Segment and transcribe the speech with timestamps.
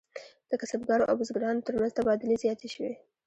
[0.49, 2.93] د کسبګرو او بزګرانو ترمنځ تبادلې زیاتې شوې.